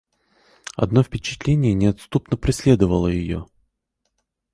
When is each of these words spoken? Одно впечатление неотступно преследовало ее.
Одно 0.75 1.03
впечатление 1.03 1.75
неотступно 1.75 2.35
преследовало 2.35 3.07
ее. 3.07 3.45